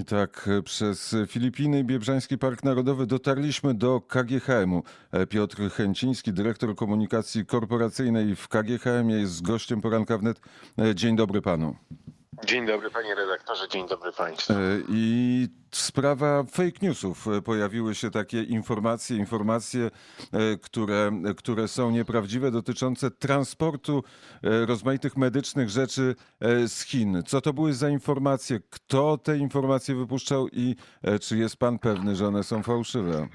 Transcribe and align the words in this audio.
I 0.00 0.04
tak 0.04 0.48
przez 0.64 1.16
Filipiny 1.26 1.78
i 1.78 1.84
Biebrzański 1.84 2.38
Park 2.38 2.64
Narodowy 2.64 3.06
dotarliśmy 3.06 3.74
do 3.74 4.00
KGHM-u. 4.00 4.82
Piotr 5.28 5.70
Chęciński, 5.70 6.32
dyrektor 6.32 6.74
komunikacji 6.74 7.46
korporacyjnej 7.46 8.36
w 8.36 8.48
KGHM 8.48 9.10
jest 9.10 9.42
gościem 9.42 9.80
poranka 9.80 10.18
wnet. 10.18 10.40
Dzień 10.94 11.16
dobry 11.16 11.42
panu. 11.42 11.76
Dzień 12.46 12.66
dobry 12.66 12.90
panie 12.90 13.14
redaktorze, 13.14 13.68
dzień 13.68 13.88
dobry 13.88 14.12
państwu. 14.12 14.52
I 14.88 15.48
sprawa 15.76 16.44
fake 16.44 16.78
newsów. 16.82 17.26
Pojawiły 17.44 17.94
się 17.94 18.10
takie 18.10 18.42
informacje, 18.42 19.16
informacje, 19.16 19.90
które, 20.62 21.12
które 21.36 21.68
są 21.68 21.90
nieprawdziwe, 21.90 22.50
dotyczące 22.50 23.10
transportu 23.10 24.04
rozmaitych 24.42 25.16
medycznych 25.16 25.70
rzeczy 25.70 26.14
z 26.66 26.82
Chin. 26.84 27.22
Co 27.26 27.40
to 27.40 27.52
były 27.52 27.74
za 27.74 27.88
informacje? 27.88 28.60
Kto 28.70 29.18
te 29.18 29.38
informacje 29.38 29.94
wypuszczał 29.94 30.48
i 30.48 30.76
czy 31.20 31.36
jest 31.36 31.56
pan 31.56 31.78
pewny, 31.78 32.16
że 32.16 32.28
one 32.28 32.44
są 32.44 32.62
fałszywe? 32.62 33.28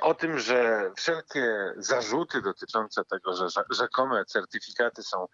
O 0.00 0.14
tym, 0.14 0.38
że 0.38 0.90
wszelkie 0.96 1.72
zarzuty 1.76 2.42
dotyczące 2.42 3.04
tego, 3.04 3.36
że 3.36 3.46
rzekome 3.70 4.24
certyfikaty 4.24 5.02
są 5.02 5.26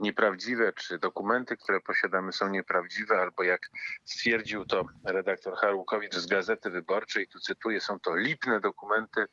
nieprawdziwe, 0.00 0.72
czy 0.72 0.98
dokumenty, 0.98 1.56
które 1.56 1.80
posiadamy 1.80 2.32
są 2.32 2.48
nieprawdziwe, 2.48 3.20
albo 3.20 3.42
jak 3.42 3.60
stwierdził 4.04 4.64
to 4.64 4.84
redaktor 5.04 5.56
Harłukowicz 5.56 6.14
z 6.14 6.26
Gazety 6.26 6.70
Wyborczej, 6.70 7.28
tu 7.28 7.40
cytuję, 7.40 7.80
są 7.80 8.00
to 8.00 8.16
lipne 8.16 8.60
dokumenty, 8.60 9.26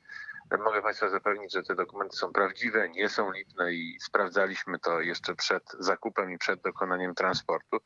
Mogę 0.52 0.82
Państwa 0.82 1.10
zapewnić, 1.10 1.54
że 1.54 1.64
te 1.64 1.76
dokumenty 1.76 2.18
są 2.18 2.34
prawdziwe, 2.34 2.90
nie 2.90 3.10
są 3.10 3.32
lipne 3.32 3.74
i 3.74 3.98
sprawdzaliśmy 4.02 4.80
to 4.80 5.02
jeszcze 5.02 5.36
przed 5.36 5.64
zakupem 5.80 6.32
i 6.32 6.38
przed 6.38 6.62
dokonaniem 6.62 7.16
transportu. 7.16 7.78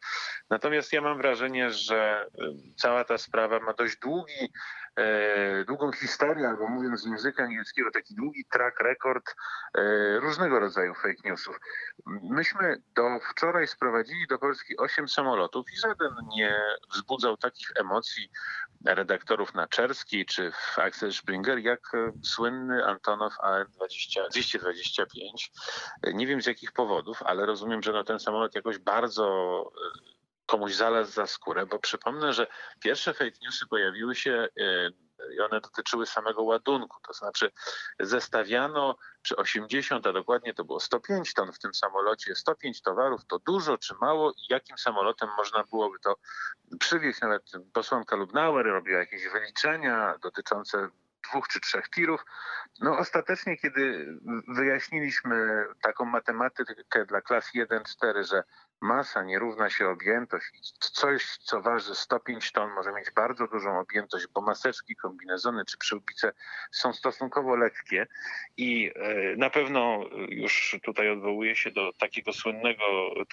Natomiast 0.50 0.94
ja 0.94 1.02
mam 1.02 1.18
wrażenie, 1.18 1.72
że 1.72 2.28
cała 2.78 3.04
ta 3.04 3.18
sprawa 3.18 3.60
ma 3.60 3.74
dość 3.74 3.98
długi, 3.98 4.54
e, 4.98 5.51
długą 5.82 5.98
historię, 5.98 6.48
albo 6.50 6.68
mówiąc 6.68 7.02
z 7.02 7.06
języka 7.06 7.44
angielskiego, 7.44 7.92
taki 7.92 8.16
długi 8.16 8.46
track 8.46 8.80
record 8.80 9.36
e, 9.78 10.20
różnego 10.20 10.60
rodzaju 10.60 10.94
fake 10.94 11.22
newsów. 11.26 11.60
Myśmy 12.06 12.82
do 12.96 13.20
wczoraj 13.32 13.68
sprowadzili 13.68 14.28
do 14.28 14.40
Polski 14.40 14.78
osiem 14.78 15.08
samolotów 15.08 15.66
i 15.74 15.78
żaden 15.78 16.14
nie 16.36 16.62
wzbudzał 16.94 17.38
takich 17.38 17.72
emocji 17.76 18.30
redaktorów 18.86 19.54
na 19.54 19.68
Czerski 19.68 20.26
czy 20.26 20.52
w 20.52 20.80
Axel 20.80 21.14
Springer, 21.14 21.60
jak 21.60 21.96
e, 21.96 22.12
słynny 22.24 22.86
Antonow 22.86 23.40
AN-225. 23.40 25.06
Nie 26.14 26.28
wiem 26.28 26.42
z 26.42 26.46
jakich 26.46 26.72
powodów, 26.72 27.24
ale 27.24 27.46
rozumiem, 27.46 27.84
że 27.84 27.92
no 27.92 28.04
ten 28.04 28.20
samolot 28.20 28.56
jakoś 28.56 28.78
bardzo 28.78 29.26
e, 29.76 30.12
komuś 30.46 30.74
zalazł 30.74 31.12
za 31.12 31.28
skórę, 31.28 31.66
bo 31.66 31.80
przypomnę, 31.80 32.34
że 32.34 32.48
pierwsze 32.80 33.14
fake 33.14 33.38
newsy 33.42 33.68
pojawiły 33.68 34.16
się 34.16 34.32
e, 34.32 34.90
i 35.34 35.40
one 35.40 35.62
dotyczyły 35.62 36.06
samego 36.06 36.44
ładunku, 36.44 36.98
to 37.08 37.14
znaczy 37.14 37.52
zestawiano 38.00 38.96
przy 39.22 39.36
80, 39.36 40.08
a 40.08 40.14
dokładnie 40.14 40.54
to 40.54 40.66
było 40.66 40.80
105 40.80 41.34
ton 41.34 41.52
w 41.52 41.60
tym 41.60 41.74
samolocie, 41.74 42.36
105 42.36 42.82
towarów 42.82 43.26
to 43.26 43.40
dużo 43.40 43.78
czy 43.78 43.96
mało 44.02 44.32
i 44.32 44.54
jakim 44.54 44.78
samolotem 44.78 45.30
można 45.38 45.64
byłoby 45.64 46.00
to 46.00 46.16
przywieźć. 46.80 47.22
Nawet 47.22 47.52
posłanka 47.74 48.16
Lubnauer 48.16 48.66
robiła 48.66 49.00
jakieś 49.00 49.28
wyliczenia 49.28 50.18
dotyczące 50.22 50.90
dwóch 51.30 51.48
czy 51.48 51.60
trzech 51.60 51.90
tirów. 51.90 52.26
No 52.80 52.98
ostatecznie, 52.98 53.58
kiedy 53.58 54.08
wyjaśniliśmy 54.48 55.66
taką 55.82 56.06
matematykę 56.06 57.06
dla 57.06 57.22
klas 57.22 57.50
1-4, 57.56 58.24
że 58.24 58.44
masa 58.82 59.24
nie 59.24 59.40
równa 59.40 59.70
się 59.70 59.90
objętość. 59.90 60.72
Coś, 60.80 61.38
co 61.38 61.62
waży 61.62 61.96
105 61.96 62.52
ton, 62.52 62.72
może 62.72 62.92
mieć 62.92 63.12
bardzo 63.12 63.48
dużą 63.48 63.80
objętość, 63.80 64.28
bo 64.34 64.42
maseczki, 64.42 64.96
kombinezony 64.96 65.66
czy 65.66 65.78
przyłbice 65.78 66.34
są 66.72 66.94
stosunkowo 66.94 67.56
lekkie 67.56 68.08
i 68.58 68.92
e, 68.96 69.36
na 69.36 69.50
pewno 69.50 70.06
już 70.30 70.80
tutaj 70.84 71.10
odwołuję 71.10 71.56
się 71.56 71.72
do 71.72 71.92
takiego 72.00 72.34
słynnego 72.34 72.84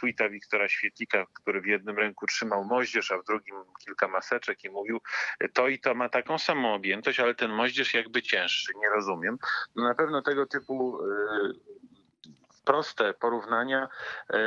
tweeta 0.01 0.29
Wiktora 0.29 0.69
Świetlika, 0.69 1.27
który 1.35 1.61
w 1.61 1.67
jednym 1.67 1.99
ręku 1.99 2.27
trzymał 2.27 2.65
moździerz, 2.65 3.13
a 3.13 3.19
w 3.19 3.25
drugim 3.25 3.57
kilka 3.85 4.09
maseczek 4.09 4.65
i 4.65 4.71
mówił, 4.71 5.01
to 5.53 5.69
i 5.69 5.79
to 5.79 5.95
ma 5.95 6.09
taką 6.09 6.39
samą 6.39 6.75
objętość, 6.75 7.21
ale 7.21 7.35
ten 7.35 7.53
moździerz 7.53 7.95
jakby 7.95 8.23
cięższy, 8.23 8.73
nie 8.81 8.89
rozumiem. 8.89 9.39
No 9.77 9.85
na 9.85 9.95
pewno 9.95 10.23
tego 10.23 10.47
typu 10.47 10.99
e, 11.03 11.68
proste 12.69 13.15
porównania 13.15 13.89
e, 14.33 14.39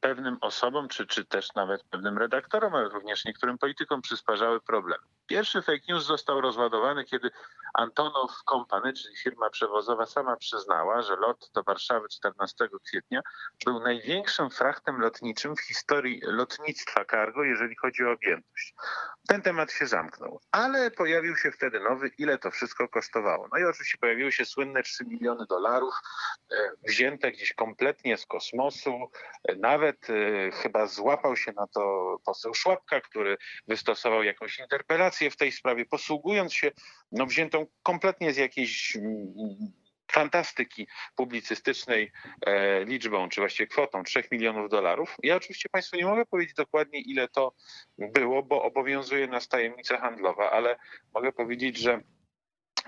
pewnym 0.00 0.38
osobom, 0.40 0.88
czy, 0.88 1.06
czy 1.06 1.24
też 1.24 1.54
nawet 1.54 1.82
pewnym 1.82 2.18
redaktorom, 2.18 2.74
ale 2.74 2.88
również 2.88 3.24
niektórym 3.24 3.58
politykom 3.58 4.02
przysparzały 4.02 4.60
problem. 4.60 4.98
Pierwszy 5.26 5.62
fake 5.62 5.82
news 5.88 6.06
został 6.06 6.40
rozładowany, 6.40 7.04
kiedy 7.04 7.30
Antonow 7.74 8.30
Company, 8.50 8.92
czyli 8.92 9.16
firma 9.16 9.50
przewozowa, 9.50 10.06
sama 10.06 10.36
przyznała, 10.36 11.02
że 11.02 11.16
lot 11.16 11.50
do 11.54 11.62
Warszawy 11.62 12.08
14 12.08 12.68
kwietnia 12.84 13.20
był 13.64 13.80
największym 13.80 14.50
frachtem 14.50 15.00
lotniczym 15.00 15.56
w 15.56 15.60
historii 15.60 16.20
lotnictwa 16.22 17.04
cargo, 17.04 17.44
jeżeli 17.44 17.76
chodzi 17.76 18.04
o 18.04 18.12
objętość. 18.12 18.74
Ten 19.28 19.42
temat 19.42 19.72
się 19.72 19.86
zamknął, 19.86 20.40
ale 20.52 20.90
pojawił 20.90 21.36
się 21.36 21.50
wtedy 21.50 21.80
nowy, 21.80 22.10
ile 22.18 22.38
to 22.38 22.50
wszystko 22.50 22.88
kosztowało. 22.88 23.48
No 23.52 23.58
i 23.58 23.64
oczywiście 23.64 23.98
pojawiły 23.98 24.32
się 24.32 24.44
słynne 24.44 24.82
3 24.82 25.04
miliony 25.04 25.46
dolarów, 25.46 25.94
e, 26.52 26.56
wzięte 26.88 27.32
gdzieś 27.32 27.52
kompletnie 27.52 28.16
z 28.16 28.26
kosmosu. 28.26 29.10
E, 29.48 29.56
nawet 29.56 30.10
e, 30.10 30.50
chyba 30.50 30.86
złapał 30.86 31.36
się 31.36 31.52
na 31.52 31.66
to 31.66 32.16
poseł 32.24 32.54
Szłapka, 32.54 33.00
który 33.00 33.36
wystosował 33.68 34.22
jakąś 34.22 34.58
interpelację 34.58 35.30
w 35.30 35.36
tej 35.36 35.52
sprawie, 35.52 35.86
posługując 35.86 36.54
się 36.54 36.70
no, 37.12 37.26
wziętą 37.26 37.66
kompletnie 37.82 38.32
z 38.32 38.36
jakiejś 38.36 38.96
mm, 38.96 39.72
fantastyki 40.16 40.86
publicystycznej 41.16 42.12
e, 42.46 42.84
liczbą, 42.84 43.28
czy 43.28 43.40
właściwie 43.40 43.66
kwotą 43.66 44.02
3 44.02 44.24
milionów 44.32 44.70
dolarów. 44.70 45.16
Ja 45.22 45.36
oczywiście 45.36 45.68
Państwu 45.68 45.96
nie 45.96 46.06
mogę 46.06 46.26
powiedzieć 46.26 46.54
dokładnie, 46.54 47.00
ile 47.00 47.28
to 47.28 47.52
było, 47.98 48.42
bo 48.42 48.62
obowiązuje 48.62 49.26
nas 49.26 49.48
tajemnica 49.48 49.98
handlowa, 49.98 50.50
ale 50.50 50.76
mogę 51.14 51.32
powiedzieć, 51.32 51.78
że 51.78 52.00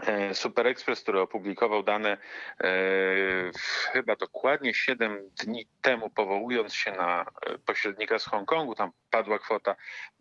e, 0.06 0.34
Super 0.34 0.66
Express, 0.66 1.02
który 1.02 1.20
opublikował 1.20 1.82
dane 1.82 2.18
e, 2.60 2.70
chyba 3.92 4.16
dokładnie 4.16 4.74
7 4.74 5.30
dni 5.44 5.68
temu, 5.88 6.10
powołując 6.10 6.74
się 6.74 6.92
na 6.92 7.26
e, 7.46 7.58
pośrednika 7.58 8.18
z 8.18 8.24
Hongkongu, 8.24 8.74
tam 8.74 8.90
padła 9.10 9.38
kwota 9.38 9.76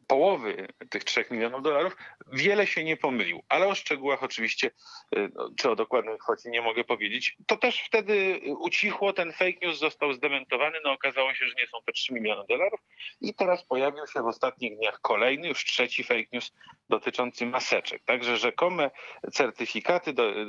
połowy 0.08 0.68
tych 0.90 1.04
3 1.04 1.26
milionów 1.32 1.62
dolarów, 1.62 1.96
wiele 2.34 2.68
się 2.68 2.84
nie 2.84 2.98
pomylił. 2.98 3.44
Ale 3.50 3.68
o 3.68 3.76
szczegółach 3.76 4.24
oczywiście, 4.24 4.68
y, 4.68 5.30
no, 5.36 5.50
czy 5.58 5.70
o 5.70 5.76
dokładnej 5.76 6.18
kwocie 6.18 6.50
nie 6.50 6.62
mogę 6.62 6.84
powiedzieć. 6.84 7.38
To 7.48 7.58
też 7.58 7.82
wtedy 7.82 8.42
ucichło, 8.60 9.14
ten 9.14 9.34
fake 9.34 9.58
news 9.62 9.80
został 9.80 10.14
zdementowany, 10.14 10.78
no 10.84 10.92
okazało 10.92 11.34
się, 11.34 11.48
że 11.48 11.54
nie 11.62 11.68
są 11.68 11.78
to 11.86 11.92
3 11.92 12.14
miliony 12.14 12.44
dolarów 12.50 12.80
i 13.22 13.34
teraz 13.34 13.66
pojawił 13.66 14.08
się 14.08 14.22
w 14.22 14.28
ostatnich 14.28 14.78
dniach 14.78 15.00
kolejny, 15.02 15.48
już 15.48 15.66
trzeci 15.66 16.04
fake 16.04 16.28
news 16.34 16.54
dotyczący 16.90 17.46
maseczek. 17.46 18.04
Także 18.06 18.38
rzekome 18.38 18.92
certyfikaty 19.34 20.14
do, 20.14 20.30
y, 20.30 20.46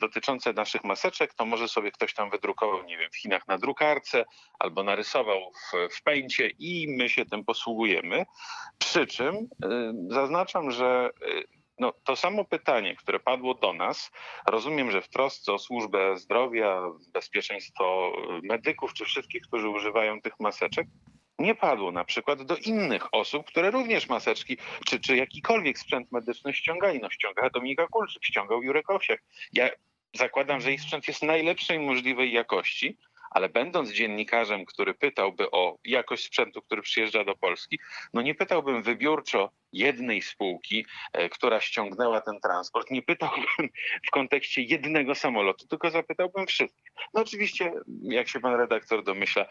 dotyczące 0.00 0.52
naszych 0.52 0.84
maseczek, 0.84 1.34
to 1.34 1.44
może 1.44 1.68
sobie 1.68 1.92
ktoś 1.92 2.14
tam 2.14 2.30
wydrukował, 2.30 2.84
nie 2.84 2.98
wiem, 2.98 3.10
w 3.10 3.16
Chinach 3.16 3.48
na 3.48 3.58
drukarce 3.58 4.03
albo 4.58 4.82
narysował 4.82 5.52
w, 5.52 5.94
w 5.94 6.02
pęcie 6.02 6.50
i 6.58 6.96
my 6.98 7.08
się 7.08 7.26
tym 7.26 7.44
posługujemy. 7.44 8.26
Przy 8.78 9.06
czym 9.06 9.34
y, 9.34 9.46
zaznaczam, 10.08 10.70
że 10.70 11.10
y, 11.28 11.44
no, 11.78 11.92
to 12.04 12.16
samo 12.16 12.44
pytanie, 12.44 12.96
które 12.96 13.20
padło 13.20 13.54
do 13.54 13.72
nas, 13.72 14.10
rozumiem, 14.46 14.90
że 14.90 15.02
w 15.02 15.08
trosce 15.08 15.52
o 15.52 15.58
służbę 15.58 16.16
zdrowia, 16.16 16.82
bezpieczeństwo 17.12 18.12
medyków 18.42 18.94
czy 18.94 19.04
wszystkich, 19.04 19.42
którzy 19.42 19.68
używają 19.68 20.20
tych 20.20 20.40
maseczek, 20.40 20.86
nie 21.38 21.54
padło 21.54 21.92
na 21.92 22.04
przykład 22.04 22.42
do 22.42 22.56
innych 22.56 23.14
osób, 23.14 23.46
które 23.46 23.70
również 23.70 24.08
maseczki 24.08 24.56
czy, 24.86 25.00
czy 25.00 25.16
jakikolwiek 25.16 25.78
sprzęt 25.78 26.12
medyczny 26.12 26.54
ściągali. 26.54 27.00
No 27.02 27.10
ściąga 27.10 27.50
Dominika 27.50 27.86
Kulczyk, 27.86 28.24
ściągał 28.24 28.62
Jurek 28.62 28.90
Owsiak. 28.90 29.22
Ja 29.52 29.70
zakładam, 30.14 30.60
że 30.60 30.72
ich 30.72 30.80
sprzęt 30.80 31.08
jest 31.08 31.22
najlepszej 31.22 31.78
możliwej 31.78 32.32
jakości, 32.32 32.98
ale 33.34 33.48
będąc 33.48 33.90
dziennikarzem, 33.90 34.64
który 34.64 34.94
pytałby 34.94 35.50
o 35.50 35.78
jakość 35.84 36.26
sprzętu, 36.26 36.62
który 36.62 36.82
przyjeżdża 36.82 37.24
do 37.24 37.36
Polski, 37.36 37.78
no 38.12 38.22
nie 38.22 38.34
pytałbym 38.34 38.82
wybiórczo, 38.82 39.50
jednej 39.74 40.22
spółki, 40.22 40.86
e, 41.12 41.28
która 41.28 41.60
ściągnęła 41.60 42.20
ten 42.20 42.40
transport, 42.40 42.90
nie 42.90 43.02
pytałbym 43.02 43.68
w 44.06 44.10
kontekście 44.10 44.62
jednego 44.62 45.14
samolotu, 45.14 45.66
tylko 45.66 45.90
zapytałbym 45.90 46.46
wszystkich. 46.46 46.92
No 47.14 47.20
oczywiście, 47.20 47.72
jak 48.02 48.28
się 48.28 48.40
pan 48.40 48.54
redaktor 48.54 49.04
domyśla, 49.04 49.46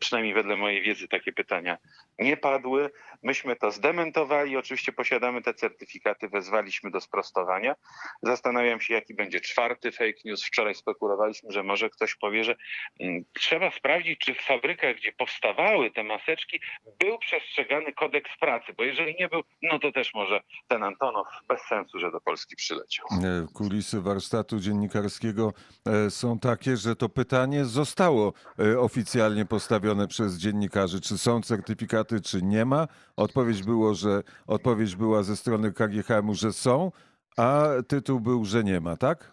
przynajmniej 0.00 0.34
wedle 0.34 0.56
mojej 0.56 0.82
wiedzy 0.82 1.08
takie 1.08 1.32
pytania 1.32 1.78
nie 2.18 2.36
padły. 2.36 2.90
Myśmy 3.22 3.56
to 3.56 3.70
zdementowali. 3.70 4.56
Oczywiście 4.56 4.92
posiadamy 4.92 5.42
te 5.42 5.54
certyfikaty, 5.54 6.28
wezwaliśmy 6.28 6.90
do 6.90 7.00
sprostowania. 7.00 7.74
Zastanawiam 8.22 8.80
się, 8.80 8.94
jaki 8.94 9.14
będzie 9.14 9.40
czwarty 9.40 9.92
fake 9.92 10.18
news. 10.24 10.44
Wczoraj 10.44 10.74
spekulowaliśmy, 10.74 11.52
że 11.52 11.62
może 11.62 11.90
ktoś 11.90 12.14
powie, 12.14 12.44
że 12.44 12.56
mm, 13.00 13.24
trzeba 13.32 13.70
sprawdzić, 13.70 14.18
czy 14.18 14.34
w 14.34 14.40
fabrykach, 14.40 14.96
gdzie 14.96 15.12
powstawały 15.12 15.90
te 15.90 16.02
maseczki, 16.04 16.60
był 17.00 17.18
przestrzegany 17.18 17.92
kodeks 17.92 18.36
pracy, 18.40 18.72
bo 18.76 18.84
jeżeli 18.84 19.14
nie 19.20 19.28
był, 19.28 19.42
no 19.62 19.78
to 19.78 19.92
też 19.92 20.14
może 20.14 20.40
ten 20.68 20.82
Antonow 20.82 21.26
bez 21.48 21.60
sensu, 21.60 21.98
że 21.98 22.10
do 22.10 22.20
Polski 22.20 22.56
przyleciał. 22.56 23.06
E, 23.12 23.46
Kulisy 23.54 24.00
warsztatu 24.00 24.60
dziennikarskiego 24.60 25.52
e, 25.86 26.10
są 26.10 26.38
takie, 26.38 26.76
że 26.76 26.96
to 26.96 27.08
pytanie 27.08 27.64
zostało 27.64 28.32
e, 28.58 28.80
oficjalnie 28.80 29.44
postawione 29.44 30.08
przez 30.08 30.38
dziennikarzy. 30.38 31.00
Czy 31.00 31.18
są 31.18 31.42
certyfikaty, 31.42 32.20
czy 32.20 32.42
nie 32.42 32.64
ma? 32.64 32.88
Odpowiedź, 33.16 33.62
było, 33.62 33.94
że, 33.94 34.22
odpowiedź 34.46 34.96
była 34.96 35.22
ze 35.22 35.36
strony 35.36 35.72
KGHM-u, 35.72 36.34
że 36.34 36.52
są, 36.52 36.92
a 37.36 37.68
tytuł 37.88 38.20
był, 38.20 38.44
że 38.44 38.64
nie 38.64 38.80
ma, 38.80 38.96
tak? 38.96 39.32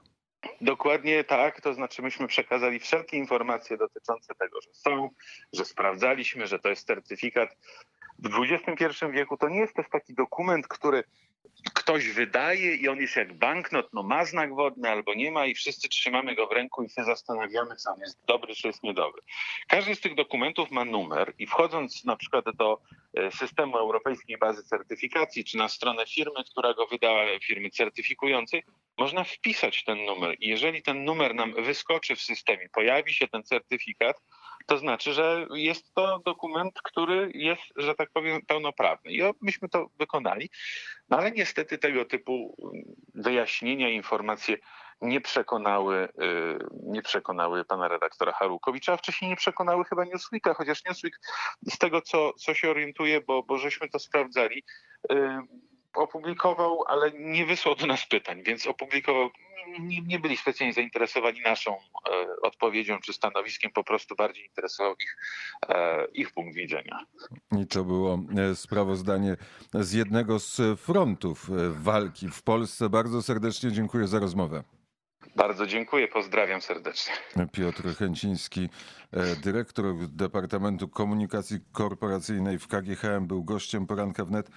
Dokładnie 0.61 1.23
tak, 1.23 1.61
to 1.61 1.73
znaczy 1.73 2.01
myśmy 2.01 2.27
przekazali 2.27 2.79
wszelkie 2.79 3.17
informacje 3.17 3.77
dotyczące 3.77 4.35
tego, 4.35 4.61
że 4.61 4.69
są, 4.73 5.09
że 5.53 5.65
sprawdzaliśmy, 5.65 6.47
że 6.47 6.59
to 6.59 6.69
jest 6.69 6.87
certyfikat. 6.87 7.57
W 8.24 8.51
XXI 8.51 9.06
wieku 9.12 9.38
to 9.38 9.50
nie 9.50 9.60
jest 9.60 9.74
też 9.74 9.86
taki 9.92 10.13
dokument, 10.13 10.68
który 10.68 11.04
ktoś 11.74 12.07
wydaje 12.07 12.75
i 12.75 12.88
on 12.88 12.98
jest 12.98 13.16
jak 13.16 13.33
banknot, 13.33 13.94
no 13.94 14.04
ma 14.04 14.25
znak 14.25 14.56
wodny 14.56 14.89
albo 14.89 15.13
nie 15.13 15.31
ma 15.31 15.45
i 15.45 15.56
wszyscy 15.56 15.89
trzymamy 15.89 16.36
go 16.36 16.48
w 16.48 16.51
ręku 16.51 16.83
i 16.83 16.89
się 16.89 17.04
zastanawiamy, 17.04 17.75
czy 17.83 17.89
on 17.89 18.00
jest 18.00 18.18
dobry, 18.25 18.56
czy 18.56 18.68
jest 18.68 18.83
niedobry. 18.83 19.21
Każdy 19.68 19.95
z 19.95 20.00
tych 20.00 20.16
dokumentów 20.16 20.71
ma 20.71 20.86
numer 20.86 21.33
i 21.39 21.48
wchodząc 21.48 22.06
na 22.06 22.16
przykład 22.16 22.45
do 22.56 22.81
e, 23.13 23.31
systemu 23.31 23.77
Europejskiej 23.77 24.38
Bazy 24.38 24.63
Certyfikacji, 24.63 25.45
czy 25.45 25.57
na 25.57 25.69
stronę 25.69 26.06
firmy, 26.06 26.44
która 26.51 26.74
go 26.74 26.88
wydała, 26.88 27.25
firmy 27.44 27.69
certyfikującej, 27.69 28.63
można 28.98 29.24
wpisać 29.24 29.83
ten 29.83 30.06
numer 30.06 30.36
i 30.39 30.48
jeżeli 30.48 30.81
ten 30.81 31.06
numer 31.06 31.36
nam 31.36 31.54
wyskoczy 31.54 32.16
w 32.16 32.21
systemie, 32.21 32.69
pojawi 32.74 33.13
się 33.13 33.27
ten 33.27 33.44
certyfikat, 33.44 34.21
to 34.69 34.77
znaczy, 34.77 35.13
że 35.13 35.48
jest 35.54 35.94
to 35.94 36.19
dokument, 36.25 36.81
który 36.83 37.31
jest, 37.33 37.62
że 37.75 37.95
tak 37.95 38.10
powiem, 38.13 38.42
pełnoprawny. 38.48 39.12
I 39.12 39.21
myśmy 39.42 39.69
to 39.69 39.88
wykonali, 40.00 40.50
no 41.10 41.18
ale 41.18 41.31
niestety 41.31 41.77
tego 41.77 42.06
typu 42.06 42.56
wyjaśnienia, 43.16 43.89
informacje 43.89 44.57
nie 45.01 45.21
przekonały, 45.21 46.04
y, 46.04 46.10
nie 46.83 47.01
przekonały 47.01 47.66
pana 47.66 47.88
redaktora 47.88 48.31
Harukowicza, 48.31 48.94
a 48.94 48.98
wcześniej 48.98 49.30
nie 49.30 49.36
przekonały 49.36 49.86
chyba 49.86 50.06
Newsweeka, 50.06 50.54
chociaż 50.54 50.86
Newsweek 50.86 51.19
z 51.69 51.77
tego, 51.77 52.01
co, 52.01 52.33
co 52.33 52.54
się 52.54 52.69
orientuje, 52.69 53.21
bo, 53.21 53.44
bo 53.44 53.57
żeśmy 53.57 53.89
to 53.89 54.00
sprawdzali, 54.00 54.63
y, 55.12 55.16
opublikował, 55.94 56.83
ale 56.88 57.12
nie 57.12 57.45
wysłał 57.45 57.75
do 57.75 57.86
nas 57.86 58.06
pytań, 58.06 58.44
więc 58.44 58.68
opublikował. 58.68 59.30
Nie, 59.80 60.01
nie 60.01 60.19
byli 60.19 60.38
specjalnie 60.38 60.74
zainteresowani 60.74 61.41
naszą 61.41 61.75
e, 61.75 61.80
odpowiedzią 62.41 63.00
czy 63.00 63.13
stanowiskiem, 63.13 63.71
po 63.71 63.83
prostu 63.83 64.15
bardziej 64.15 64.45
interesował 64.45 64.95
ich, 65.03 65.18
e, 65.69 66.06
ich 66.13 66.31
punkt 66.31 66.56
widzenia. 66.56 67.06
I 67.62 67.68
to 67.68 67.83
było 67.83 68.19
e, 68.38 68.56
sprawozdanie 68.56 69.38
z 69.74 69.94
jednego 69.94 70.39
z 70.39 70.80
frontów 70.80 71.50
e, 71.50 71.53
walki 71.69 72.30
w 72.30 72.44
Polsce. 72.44 72.89
Bardzo 72.89 73.21
serdecznie 73.21 73.71
dziękuję 73.71 74.07
za 74.07 74.19
rozmowę. 74.19 74.63
Bardzo 75.35 75.68
dziękuję, 75.68 76.07
pozdrawiam 76.07 76.62
serdecznie. 76.62 77.13
Piotr 77.51 77.83
Chęciński, 77.97 78.69
e, 79.13 79.35
dyrektor 79.35 79.85
Departamentu 80.07 80.88
Komunikacji 80.88 81.59
Korporacyjnej 81.71 82.59
w 82.59 82.68
KGHM, 82.68 83.27
był 83.27 83.44
gościem 83.44 83.88
poranka 83.88 84.25
wnet. 84.25 84.50